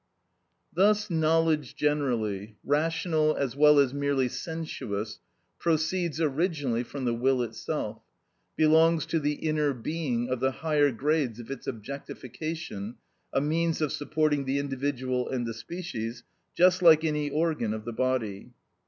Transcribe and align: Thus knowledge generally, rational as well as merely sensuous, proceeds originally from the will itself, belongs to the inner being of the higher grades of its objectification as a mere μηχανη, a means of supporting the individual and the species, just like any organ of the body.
Thus 0.73 1.11
knowledge 1.11 1.75
generally, 1.75 2.55
rational 2.63 3.35
as 3.35 3.55
well 3.55 3.77
as 3.77 3.93
merely 3.93 4.29
sensuous, 4.29 5.19
proceeds 5.59 6.19
originally 6.19 6.81
from 6.81 7.05
the 7.05 7.13
will 7.13 7.43
itself, 7.43 8.01
belongs 8.55 9.05
to 9.05 9.19
the 9.19 9.33
inner 9.33 9.75
being 9.75 10.27
of 10.27 10.39
the 10.39 10.53
higher 10.53 10.89
grades 10.89 11.39
of 11.39 11.51
its 11.51 11.67
objectification 11.67 12.95
as 13.31 13.37
a 13.41 13.41
mere 13.41 13.41
μηχανη, 13.41 13.45
a 13.45 13.47
means 13.47 13.79
of 13.81 13.91
supporting 13.91 14.45
the 14.45 14.57
individual 14.57 15.29
and 15.29 15.45
the 15.45 15.53
species, 15.53 16.23
just 16.55 16.81
like 16.81 17.03
any 17.03 17.29
organ 17.29 17.71
of 17.71 17.85
the 17.85 17.93
body. 17.93 18.53